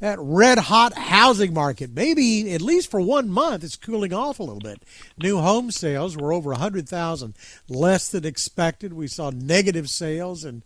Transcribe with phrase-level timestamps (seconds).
[0.00, 1.90] that red hot housing market.
[1.94, 4.82] Maybe at least for one month, it's cooling off a little bit.
[5.18, 7.34] New home sales were over 100,000
[7.68, 8.92] less than expected.
[8.92, 10.62] We saw negative sales and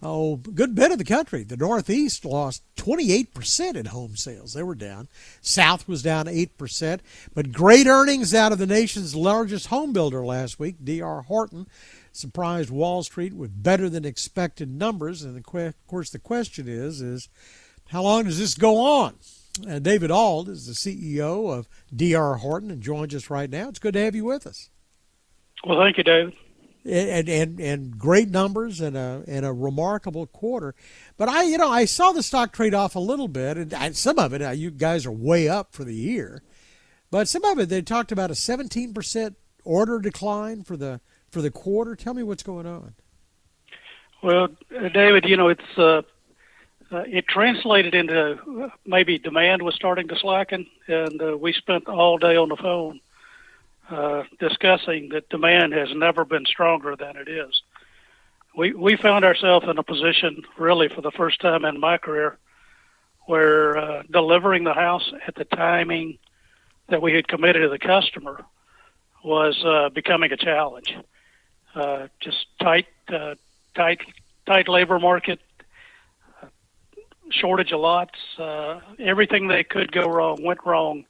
[0.00, 1.42] oh, good bit of the country.
[1.42, 4.54] The Northeast lost 28% in home sales.
[4.54, 5.08] They were down.
[5.40, 7.00] South was down 8%.
[7.34, 11.22] But great earnings out of the nation's largest home builder last week, D.R.
[11.22, 11.66] Horton,
[12.12, 15.22] surprised Wall Street with better than expected numbers.
[15.22, 15.44] And of
[15.86, 17.28] course, the question is, is
[17.88, 19.14] how long does this go on?
[19.68, 23.68] Uh, David Auld is the CEO of DR Horton and joins us right now.
[23.68, 24.70] It's good to have you with us.
[25.66, 26.34] Well, thank you, David.
[26.84, 30.74] And and and great numbers and a and a remarkable quarter,
[31.18, 34.18] but I you know I saw the stock trade off a little bit, and some
[34.18, 36.42] of it uh, you guys are way up for the year,
[37.10, 41.42] but some of it they talked about a 17 percent order decline for the for
[41.42, 41.94] the quarter.
[41.94, 42.94] Tell me what's going on.
[44.22, 46.02] Well, David, you know it's uh,
[46.90, 51.86] uh, it translated into uh, maybe demand was starting to slacken, and uh, we spent
[51.86, 53.00] all day on the phone
[53.90, 57.62] uh, discussing that demand has never been stronger than it is.
[58.56, 62.38] We we found ourselves in a position, really, for the first time in my career,
[63.26, 66.18] where uh, delivering the house at the timing
[66.88, 68.44] that we had committed to the customer
[69.22, 70.96] was uh, becoming a challenge.
[72.18, 72.86] Just tight,
[73.76, 74.00] tight,
[74.46, 75.38] tight labor market,
[77.30, 78.18] shortage of lots.
[78.38, 81.04] Uh, everything that could go wrong went wrong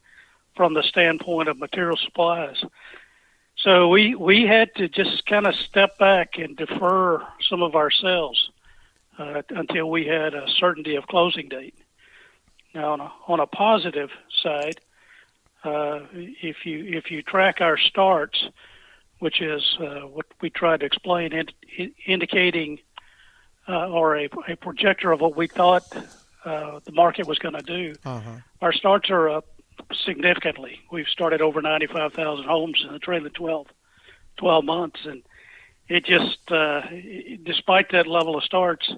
[0.57, 2.63] from the standpoint of material supplies.
[3.57, 7.91] So we we had to just kind of step back and defer some of our
[7.91, 8.51] sales
[9.19, 11.75] uh, until we had a certainty of closing date.
[12.75, 14.11] Now, on a, on a positive
[14.43, 14.81] side,
[15.65, 18.49] uh, if you if you track our starts,
[19.19, 21.47] which is uh, what we tried to explain, in,
[21.77, 22.79] in, indicating
[23.69, 25.85] uh, or a, a projector of what we thought
[26.45, 27.95] uh, the market was going to do.
[28.05, 28.31] Uh-huh.
[28.63, 29.47] Our starts are up
[30.05, 30.81] significantly.
[30.91, 33.67] We've started over 95,000 homes in the trailing 12,
[34.37, 35.23] 12 months, and
[35.89, 36.83] it just, uh,
[37.43, 38.91] despite that level of starts,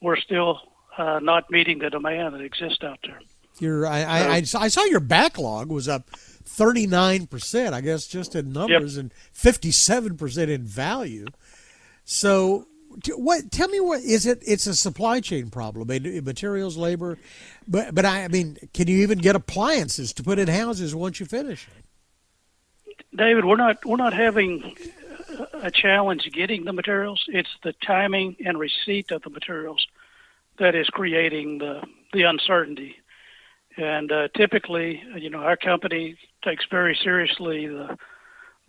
[0.00, 0.60] we're still
[0.96, 3.20] uh, not meeting the demand that exists out there.
[3.60, 8.52] Your, I, I, I, I saw your backlog was up 39%, I guess, just in
[8.52, 9.02] numbers, yep.
[9.02, 11.26] and 57% in value.
[12.04, 12.66] So
[13.16, 15.88] what tell me what is it it's a supply chain problem
[16.24, 17.18] materials labor
[17.66, 21.26] but but I, mean can you even get appliances to put in houses once you
[21.26, 21.68] finish
[23.14, 24.76] david we're not we're not having
[25.62, 27.24] a challenge getting the materials.
[27.28, 29.86] It's the timing and receipt of the materials
[30.58, 32.96] that is creating the the uncertainty.
[33.76, 37.98] And uh, typically you know our company takes very seriously the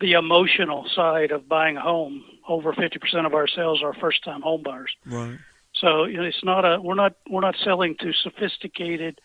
[0.00, 2.22] the emotional side of buying a home.
[2.48, 4.90] Over 50% of our sales are first-time home buyers.
[5.04, 5.38] Right.
[5.80, 9.20] So you know, it's not a we're not we're not selling to sophisticated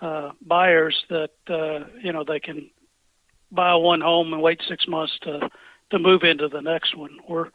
[0.00, 2.70] uh, buyers that uh, you know they can
[3.50, 5.48] buy one home and wait six months to
[5.90, 7.16] to move into the next one.
[7.26, 7.50] We're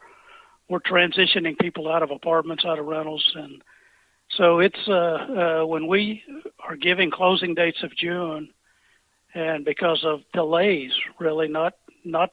[0.68, 3.62] we're transitioning people out of apartments, out of rentals, and
[4.36, 6.22] so it's uh, uh, when we
[6.66, 8.48] are giving closing dates of June,
[9.34, 12.32] and because of delays, really not not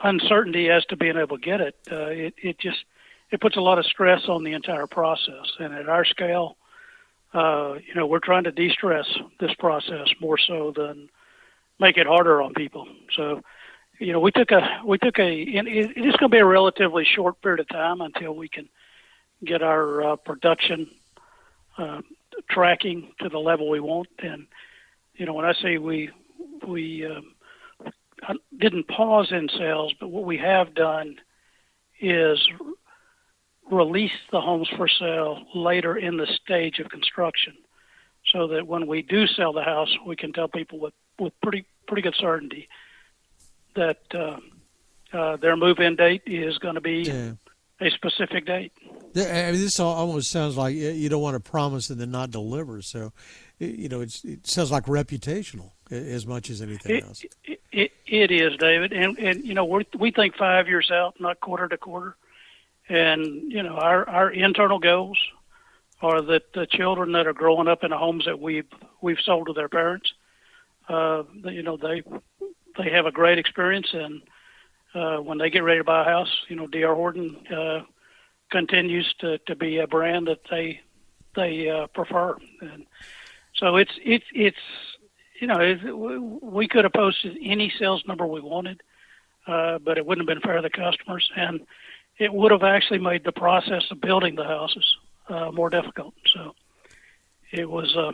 [0.00, 2.84] uncertainty as to being able to get it, uh, it it just
[3.30, 5.46] it puts a lot of stress on the entire process.
[5.58, 6.56] And at our scale,
[7.34, 9.06] uh, you know, we're trying to de-stress
[9.38, 11.10] this process more so than
[11.78, 12.88] make it harder on people.
[13.14, 13.42] So,
[13.98, 17.04] you know, we took a we took a it, it's going to be a relatively
[17.04, 18.68] short period of time until we can
[19.44, 20.90] get our uh, production
[21.76, 22.00] uh,
[22.48, 24.08] tracking to the level we want.
[24.20, 24.46] And
[25.14, 26.10] you know, when I say we
[26.66, 27.34] we um,
[28.58, 31.16] didn't pause in sales, but what we have done
[32.00, 32.38] is
[33.70, 37.54] release the homes for sale later in the stage of construction
[38.32, 41.66] so that when we do sell the house, we can tell people with, with pretty
[41.86, 42.68] pretty good certainty
[43.74, 44.36] that uh,
[45.16, 47.32] uh, their move-in date is going to be yeah.
[47.80, 48.72] a specific date.
[49.16, 52.82] I mean, this almost sounds like you don't want to promise and then not deliver.
[52.82, 53.12] So,
[53.58, 57.24] you know, it sounds like reputational as much as anything it, else.
[57.44, 61.20] It, it, it is, David, and and you know we we think five years out,
[61.20, 62.16] not quarter to quarter,
[62.88, 65.18] and you know our our internal goals
[66.02, 68.66] are that the children that are growing up in the homes that we've
[69.00, 70.12] we've sold to their parents,
[70.88, 72.02] uh, you know they
[72.76, 74.22] they have a great experience, and
[74.94, 76.96] uh, when they get ready to buy a house, you know D.R.
[76.96, 77.82] Horton uh,
[78.50, 80.80] continues to to be a brand that they
[81.36, 82.86] they uh, prefer, and
[83.54, 84.58] so it's it's it's
[85.40, 88.80] you know, we could have posted any sales number we wanted,
[89.46, 91.60] uh, but it wouldn't have been fair to the customers, and
[92.18, 94.96] it would have actually made the process of building the houses
[95.28, 96.14] uh, more difficult.
[96.34, 96.54] So
[97.52, 98.12] it was uh,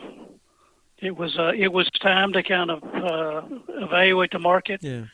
[0.99, 5.05] it was uh, it was time to kind of uh, evaluate the market, Yeah.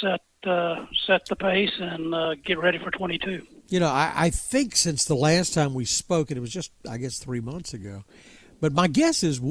[0.00, 3.42] set uh, set the pace, and uh, get ready for 22.
[3.68, 6.70] You know, I, I think since the last time we spoke, and it was just,
[6.88, 8.04] I guess, three months ago,
[8.64, 9.42] but my guess is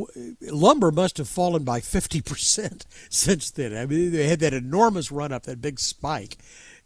[0.41, 3.77] lumber must have fallen by 50% since then.
[3.77, 6.39] I mean, they had that enormous run up, that big spike,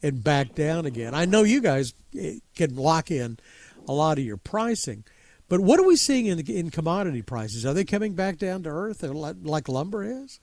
[0.03, 1.15] and back down again.
[1.15, 3.39] I know you guys eh, can lock in
[3.87, 5.05] a lot of your pricing,
[5.47, 7.65] but what are we seeing in, in commodity prices?
[7.65, 10.41] Are they coming back down to earth like like lumber is?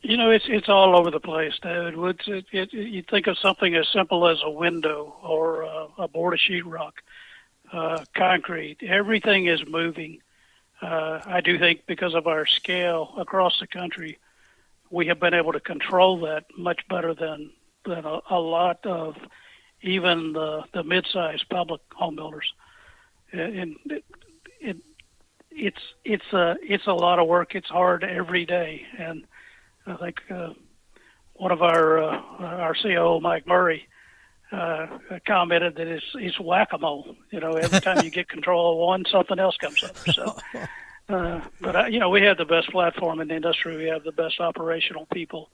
[0.00, 1.98] You know, it's it's all over the place, David.
[2.26, 6.32] It, it, you think of something as simple as a window or uh, a board
[6.32, 6.92] of sheetrock,
[7.74, 8.78] uh, concrete.
[8.82, 10.21] Everything is moving.
[10.82, 14.18] Uh, I do think because of our scale across the country,
[14.90, 17.50] we have been able to control that much better than
[17.84, 19.16] than a, a lot of
[19.82, 22.52] even the the mid-sized public home builders.
[23.32, 24.04] And it,
[24.60, 24.76] it
[25.52, 27.54] it's it's a it's a lot of work.
[27.54, 29.24] It's hard every day, and
[29.86, 30.50] I think uh,
[31.34, 33.86] one of our uh, our COO Mike Murray
[34.52, 34.86] uh,
[35.26, 37.16] commented that it's it's whack-a-mole.
[37.30, 39.96] You know, every time you get control of one, something else comes up.
[39.96, 40.36] So,
[41.08, 43.76] uh, but uh, you know, we have the best platform in the industry.
[43.76, 45.50] We have the best operational people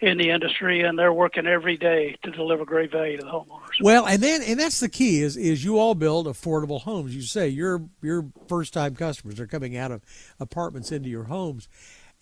[0.00, 3.82] in the industry, and they're working every day to deliver great value to the homeowners.
[3.82, 7.14] Well, and then and that's the key is is you all build affordable homes.
[7.14, 10.02] You say your your first time customers are coming out of
[10.40, 11.68] apartments into your homes.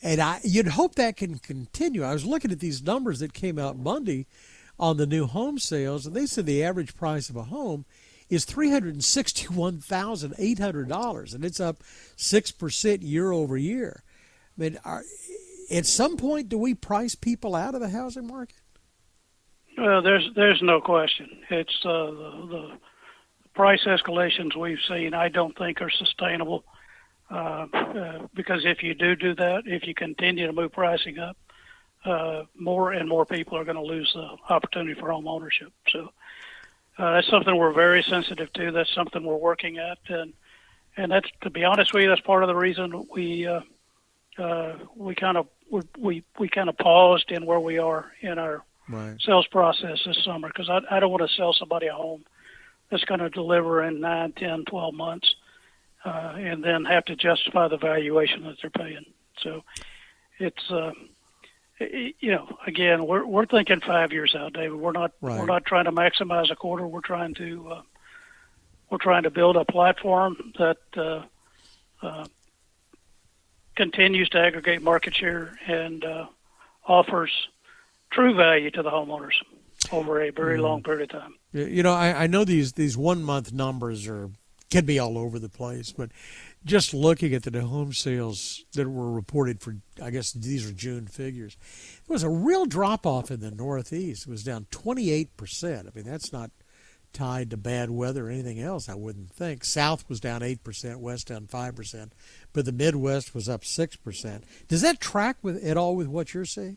[0.02, 2.02] And I, you'd hope that can continue.
[2.02, 4.26] I was looking at these numbers that came out Monday
[4.81, 7.85] on the new home sales, and they said the average price of a home
[8.31, 8.94] is three hundred
[11.35, 11.82] and it's up
[12.17, 14.03] six percent year over year.
[14.56, 15.03] I mean, are,
[15.71, 18.56] at some point, do we price people out of the housing market?
[19.77, 21.29] Well, there's there's no question.
[21.50, 22.79] It's uh, the, the
[23.55, 25.12] price escalations we've seen.
[25.12, 26.65] I don't think are sustainable.
[27.31, 31.37] Uh, uh, because if you do do that, if you continue to move pricing up,
[32.05, 35.73] uh, more and more people are going to lose the opportunity for home ownership.
[35.91, 36.11] So
[36.99, 38.73] uh, that's something we're very sensitive to.
[38.73, 40.32] That's something we're working at, and
[40.97, 43.61] and that's to be honest with you, that's part of the reason we uh,
[44.38, 48.38] uh, we kind of we we, we kind of paused in where we are in
[48.38, 49.20] our right.
[49.20, 52.25] sales process this summer because I, I don't want to sell somebody a home
[52.91, 55.35] that's going to deliver in nine, ten, twelve months
[56.05, 59.05] uh, and then have to justify the valuation that they're paying.
[59.43, 59.62] So
[60.38, 60.93] it's uh,
[61.81, 64.75] you know again we're we're thinking five years out, David.
[64.75, 65.38] We're not right.
[65.38, 66.87] we're not trying to maximize a quarter.
[66.87, 67.82] We're trying to uh,
[68.91, 71.23] we're trying to build a platform that uh,
[72.03, 72.27] uh,
[73.77, 76.27] continues to aggregate market share and uh,
[76.87, 77.31] offers
[78.11, 79.35] true value to the homeowners
[79.93, 80.62] over a very mm.
[80.62, 81.35] long period of time.
[81.53, 84.31] You know, I, I know these these one month numbers are
[84.71, 85.93] can be all over the place.
[85.93, 86.11] But
[86.64, 91.06] just looking at the home sales that were reported for, I guess these are June
[91.06, 91.56] figures,
[92.06, 94.26] there was a real drop off in the Northeast.
[94.26, 95.78] It was down 28%.
[95.78, 96.50] I mean, that's not
[97.12, 99.64] tied to bad weather or anything else, I wouldn't think.
[99.64, 102.10] South was down 8%, West down 5%,
[102.52, 104.42] but the Midwest was up 6%.
[104.68, 106.76] Does that track with at all with what you're seeing?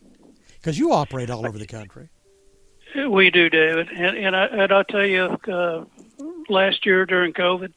[0.54, 2.08] Because you operate all over the country.
[3.08, 3.88] We do, David.
[3.88, 5.84] And, and, I, and I'll tell you, uh,
[6.48, 7.72] last year during COVID,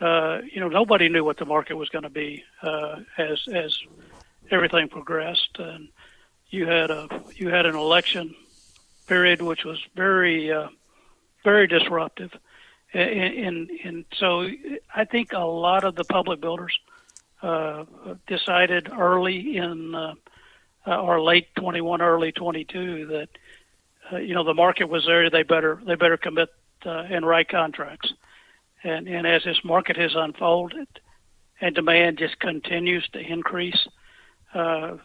[0.00, 3.78] uh, you know, nobody knew what the market was going to be uh, as as
[4.50, 5.88] everything progressed, and
[6.50, 8.34] you had a you had an election
[9.06, 10.68] period which was very uh,
[11.42, 12.32] very disruptive,
[12.92, 14.48] and, and and so
[14.94, 16.78] I think a lot of the public builders
[17.42, 17.84] uh,
[18.26, 20.14] decided early in uh,
[20.86, 23.28] or late 21, early 22 that
[24.12, 25.28] uh, you know the market was there.
[25.28, 26.50] They better they better commit
[26.86, 28.12] uh, and write contracts
[28.84, 30.88] and, and as this market has unfolded
[31.60, 33.88] and demand just continues to increase,
[34.54, 34.96] uh,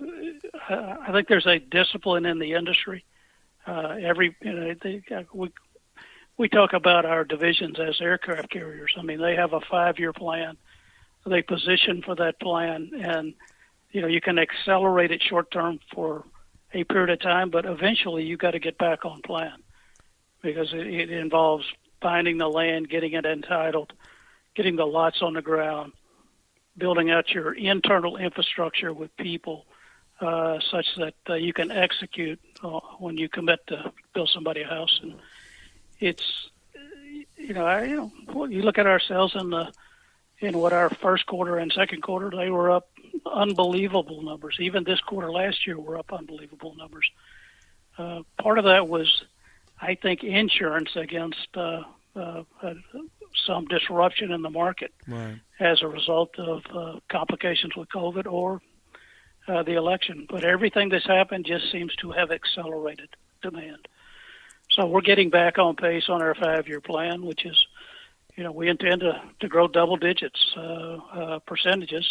[0.70, 3.04] I think there's a discipline in the industry.
[3.66, 5.04] Uh, every you know, they,
[5.34, 5.50] we
[6.38, 8.94] we talk about our divisions as aircraft carriers.
[8.98, 10.58] I mean, they have a five-year plan.
[11.26, 13.34] They position for that plan, and
[13.92, 16.26] you know you can accelerate it short term for
[16.74, 19.64] a period of time, but eventually you got to get back on plan
[20.42, 21.66] because it, it involves
[22.04, 23.94] finding the land, getting it entitled,
[24.54, 25.94] getting the lots on the ground,
[26.78, 29.66] building out your internal infrastructure with people
[30.22, 34.68] uh, such that uh, you can execute uh, when you commit to build somebody a
[34.68, 35.00] house.
[35.02, 35.16] And
[36.00, 36.50] it's,
[37.38, 39.72] you know, I, you know, you look at ourselves in the
[40.40, 42.90] in what our first quarter and second quarter, they were up
[43.26, 44.58] unbelievable numbers.
[44.60, 47.10] Even this quarter last year were up unbelievable numbers.
[47.98, 49.24] Uh, part of that was
[49.82, 51.84] I think insurance against uh,
[52.16, 52.44] uh,
[53.46, 55.40] some disruption in the market right.
[55.60, 58.62] as a result of uh, complications with COVID or
[59.48, 60.28] uh, the election.
[60.30, 63.10] But everything that's happened just seems to have accelerated
[63.42, 63.88] demand.
[64.72, 67.58] So we're getting back on pace on our five-year plan, which is,
[68.36, 72.08] you know, we intend to, to grow double digits uh, uh, percentages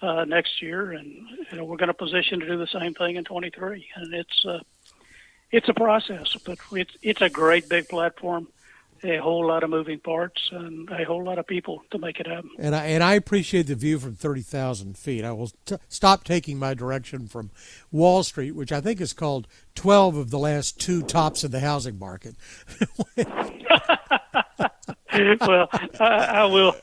[0.00, 1.06] uh, next year, and
[1.50, 3.84] you know we're going to position to do the same thing in 23.
[3.96, 4.60] And it's uh,
[5.50, 8.48] it's a process, but it's it's a great big platform
[9.04, 12.26] a whole lot of moving parts and a whole lot of people to make it
[12.26, 12.50] happen.
[12.58, 15.24] And I and I appreciate the view from thirty thousand feet.
[15.24, 17.50] I will t- stop taking my direction from
[17.90, 21.60] Wall Street, which I think is called twelve of the last two tops of the
[21.60, 22.34] housing market.
[25.40, 25.68] well,
[26.00, 26.74] I, I, will.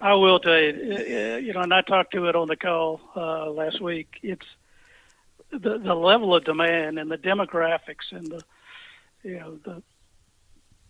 [0.00, 0.96] I will tell you.
[0.96, 4.18] Uh, you know, and I talked to it on the call uh, last week.
[4.22, 4.46] It's
[5.50, 8.42] the the level of demand and the demographics and the
[9.22, 9.82] you know the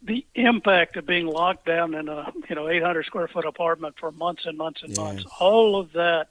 [0.02, 4.10] the impact of being locked down in a you know 800 square foot apartment for
[4.12, 6.28] months and months and months, all of that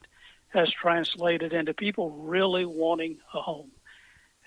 [0.50, 3.72] has translated into people really wanting a home.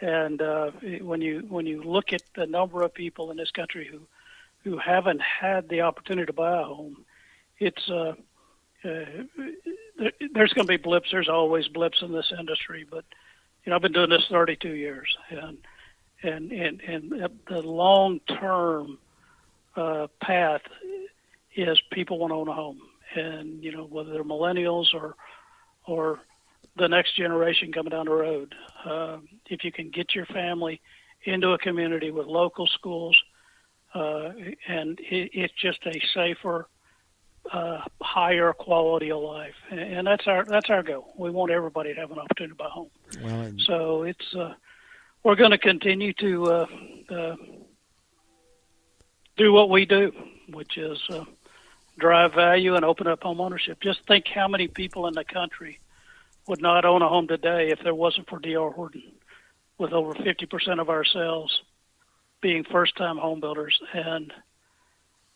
[0.00, 3.86] And uh, when you when you look at the number of people in this country
[3.86, 4.00] who
[4.64, 7.04] who haven't had the opportunity to buy a home,
[7.58, 8.14] it's uh,
[8.84, 9.04] uh,
[10.34, 11.10] there's going to be blips.
[11.12, 13.04] There's always blips in this industry, but
[13.64, 15.58] you know I've been doing this 32 years, and
[16.22, 18.98] and and and the long term
[19.76, 20.62] uh, path
[21.54, 22.80] is people want to own a home,
[23.14, 25.16] and you know whether they're millennials or
[25.86, 26.20] or
[26.76, 28.54] the next generation coming down the road.
[28.84, 30.80] Uh, if you can get your family
[31.24, 33.16] into a community with local schools,
[33.94, 34.30] uh,
[34.68, 36.66] and it, it's just a safer,
[37.52, 41.12] uh, higher quality of life, and that's our that's our goal.
[41.16, 42.90] We want everybody to have an opportunity to buy a home.
[43.20, 44.54] Well, so it's uh,
[45.22, 46.66] we're going to continue to uh,
[47.10, 47.36] uh,
[49.36, 50.12] do what we do,
[50.48, 51.24] which is uh,
[51.98, 53.80] drive value and open up home ownership.
[53.80, 55.78] Just think how many people in the country
[56.48, 58.70] would not own a home today if there wasn't for D.R.
[58.70, 59.02] Horton,
[59.78, 61.62] with over 50% of our sales
[62.40, 64.32] being first-time home builders and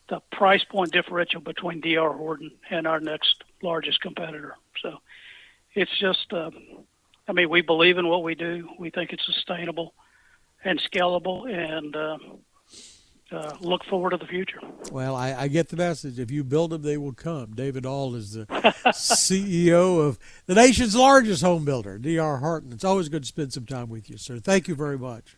[0.09, 2.13] the price point differential between D.R.
[2.13, 4.55] Horton and our next largest competitor.
[4.81, 4.97] So
[5.73, 6.51] it's just, uh,
[7.27, 8.69] I mean, we believe in what we do.
[8.79, 9.93] We think it's sustainable
[10.63, 12.17] and scalable, and uh,
[13.31, 14.59] uh, look forward to the future.
[14.91, 16.19] Well, I, I, get the message.
[16.19, 17.53] If you build them, they will come.
[17.53, 18.45] David Auld is the
[18.87, 22.37] CEO of the nation's largest home builder, D.R.
[22.37, 22.71] Horton.
[22.71, 24.39] It's always good to spend some time with you, sir.
[24.39, 25.35] Thank you very much.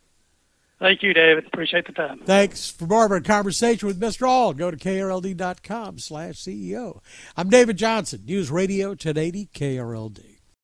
[0.79, 1.46] Thank you, David.
[1.48, 2.19] Appreciate the time.
[2.19, 4.29] Thanks for more of conversation with Mr.
[4.29, 4.58] Auld.
[4.58, 7.01] Go to krld.com slash CEO.
[7.36, 10.29] I'm David Johnson, News Radio 1080 KRLD.